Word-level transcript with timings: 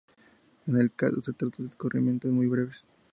En 0.65 0.75
tal 0.75 0.91
caso 0.95 1.21
se 1.21 1.31
trata 1.31 1.61
de 1.61 1.69
escurrimientos 1.69 2.31
muy 2.31 2.47
breves. 2.47 2.87